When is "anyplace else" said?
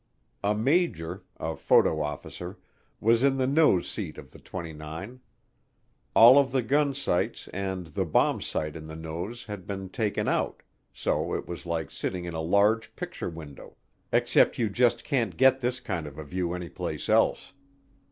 16.55-17.53